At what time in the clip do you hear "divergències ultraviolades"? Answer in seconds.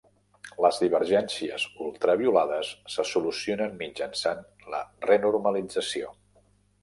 0.83-2.71